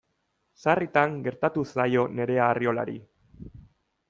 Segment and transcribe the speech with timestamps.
[0.63, 2.97] Sarritan gertatu zaio Nerea Arriolari.